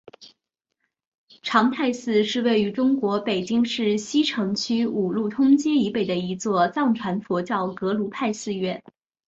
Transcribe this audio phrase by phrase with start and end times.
[1.43, 8.83] 长泰寺是位于中国北京市西城区五路通街以北的一座藏传佛教格鲁派寺院。